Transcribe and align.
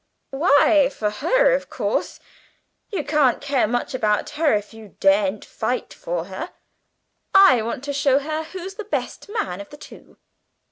"Why, 0.31 0.89
for 0.89 1.11
her, 1.11 1.53
of 1.53 1.69
course. 1.69 2.19
You 2.89 3.03
can't 3.03 3.39
care 3.39 3.67
much 3.67 3.93
about 3.93 4.31
her 4.31 4.51
if 4.55 4.73
you 4.73 4.95
daren't 4.99 5.45
fight 5.45 5.93
for 5.93 6.25
her. 6.25 6.51
I 7.35 7.61
want 7.61 7.83
to 7.83 7.93
show 7.93 8.17
her 8.17 8.45
who's 8.45 8.73
the 8.73 8.83
best 8.83 9.29
man 9.29 9.61
of 9.61 9.69
the 9.69 9.77
two!" 9.77 10.17